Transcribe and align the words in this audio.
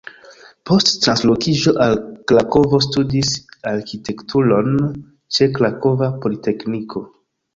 Post 0.67 0.87
translokiĝo 1.01 1.73
al 1.85 1.97
Krakovo 2.31 2.79
studis 2.87 3.29
arkitekturon 3.73 4.73
ĉe 5.37 5.51
Krakova 5.59 6.11
Politekniko. 6.25 7.07